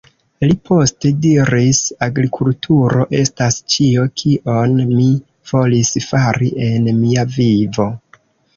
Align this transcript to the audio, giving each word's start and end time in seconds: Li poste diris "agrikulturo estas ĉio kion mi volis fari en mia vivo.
Li 0.43 0.53
poste 0.69 1.09
diris 1.25 1.81
"agrikulturo 2.05 3.05
estas 3.21 3.59
ĉio 3.75 4.07
kion 4.23 4.75
mi 4.97 5.07
volis 5.55 5.95
fari 6.09 6.53
en 6.73 6.93
mia 7.05 7.29
vivo. 7.41 7.91